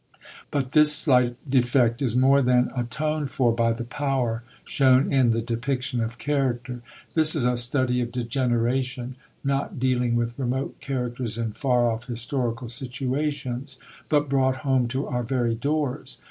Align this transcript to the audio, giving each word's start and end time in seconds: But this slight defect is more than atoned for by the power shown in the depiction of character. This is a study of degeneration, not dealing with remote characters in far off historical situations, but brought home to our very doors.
But 0.49 0.71
this 0.71 0.91
slight 0.95 1.35
defect 1.47 2.01
is 2.01 2.15
more 2.15 2.41
than 2.41 2.71
atoned 2.75 3.29
for 3.29 3.53
by 3.53 3.71
the 3.71 3.83
power 3.83 4.41
shown 4.65 5.13
in 5.13 5.29
the 5.29 5.43
depiction 5.43 6.01
of 6.01 6.17
character. 6.17 6.81
This 7.13 7.35
is 7.35 7.43
a 7.43 7.55
study 7.55 8.01
of 8.01 8.11
degeneration, 8.11 9.15
not 9.43 9.79
dealing 9.79 10.15
with 10.15 10.39
remote 10.39 10.79
characters 10.81 11.37
in 11.37 11.51
far 11.51 11.87
off 11.91 12.05
historical 12.07 12.67
situations, 12.67 13.77
but 14.09 14.27
brought 14.27 14.55
home 14.65 14.87
to 14.87 15.05
our 15.05 15.21
very 15.21 15.53
doors. 15.53 16.17